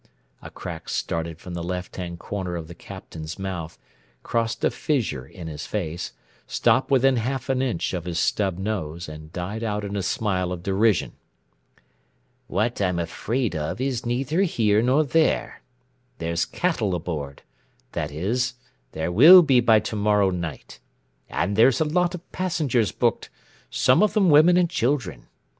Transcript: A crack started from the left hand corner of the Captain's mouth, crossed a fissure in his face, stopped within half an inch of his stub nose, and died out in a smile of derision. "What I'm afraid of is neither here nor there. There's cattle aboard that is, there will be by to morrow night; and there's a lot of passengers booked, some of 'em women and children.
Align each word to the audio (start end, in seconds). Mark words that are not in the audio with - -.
A 0.41 0.49
crack 0.49 0.89
started 0.89 1.37
from 1.37 1.53
the 1.53 1.61
left 1.61 1.95
hand 1.97 2.17
corner 2.17 2.55
of 2.55 2.67
the 2.67 2.73
Captain's 2.73 3.37
mouth, 3.37 3.77
crossed 4.23 4.63
a 4.63 4.71
fissure 4.71 5.27
in 5.27 5.45
his 5.45 5.67
face, 5.67 6.13
stopped 6.47 6.89
within 6.89 7.17
half 7.17 7.49
an 7.49 7.61
inch 7.61 7.93
of 7.93 8.05
his 8.05 8.17
stub 8.17 8.57
nose, 8.57 9.07
and 9.07 9.31
died 9.31 9.63
out 9.63 9.85
in 9.85 9.95
a 9.95 10.01
smile 10.01 10.51
of 10.51 10.63
derision. 10.63 11.11
"What 12.47 12.81
I'm 12.81 12.97
afraid 12.97 13.55
of 13.55 13.79
is 13.79 14.03
neither 14.03 14.41
here 14.41 14.81
nor 14.81 15.03
there. 15.03 15.61
There's 16.17 16.45
cattle 16.45 16.95
aboard 16.95 17.43
that 17.91 18.09
is, 18.11 18.55
there 18.93 19.11
will 19.11 19.43
be 19.43 19.59
by 19.59 19.79
to 19.81 19.95
morrow 19.95 20.31
night; 20.31 20.79
and 21.29 21.55
there's 21.55 21.79
a 21.79 21.85
lot 21.85 22.15
of 22.15 22.31
passengers 22.31 22.91
booked, 22.91 23.29
some 23.69 24.01
of 24.01 24.17
'em 24.17 24.31
women 24.31 24.57
and 24.57 24.67
children. 24.67 25.27